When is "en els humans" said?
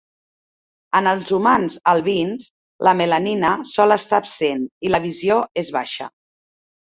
0.99-1.75